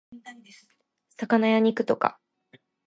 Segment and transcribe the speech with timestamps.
[1.17, 2.19] 魚や肉とか